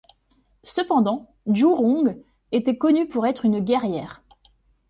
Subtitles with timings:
[0.63, 2.19] Cependant, Zhu Rong
[2.51, 4.23] était connue pour être une guerrière.